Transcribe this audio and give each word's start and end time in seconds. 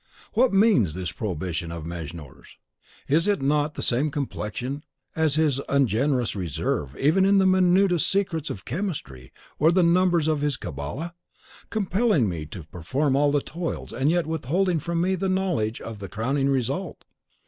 What 0.33 0.51
means 0.51 0.95
this 0.95 1.11
prohibition 1.11 1.71
of 1.71 1.85
Mejnour's? 1.85 2.57
Is 3.07 3.27
it 3.27 3.39
not 3.39 3.65
of 3.65 3.73
the 3.75 3.81
same 3.83 4.09
complexion 4.09 4.83
as 5.15 5.35
his 5.35 5.61
ungenerous 5.69 6.35
reserve 6.35 6.95
even 6.97 7.23
in 7.23 7.37
the 7.37 7.45
minutest 7.45 8.09
secrets 8.09 8.49
of 8.49 8.65
chemistry, 8.65 9.31
or 9.59 9.71
the 9.71 9.83
numbers 9.83 10.27
of 10.27 10.41
his 10.41 10.57
Cabala? 10.57 11.13
compelling 11.69 12.27
me 12.27 12.47
to 12.47 12.63
perform 12.63 13.15
all 13.15 13.31
the 13.31 13.41
toils, 13.41 13.93
and 13.93 14.09
yet 14.09 14.25
withholding 14.25 14.79
from 14.79 15.01
me 15.01 15.13
the 15.13 15.29
knowledge 15.29 15.79
of 15.79 15.99
the 15.99 16.09
crowning 16.09 16.49
result? 16.49 17.05